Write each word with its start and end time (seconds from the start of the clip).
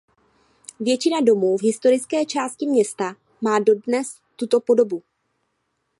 Většina 0.79 1.21
domů 1.21 1.57
v 1.57 1.63
historické 1.63 2.25
části 2.25 2.67
města 2.67 3.15
má 3.41 3.59
dodnes 3.59 4.19
tuto 4.35 4.59
podobu. 4.59 5.03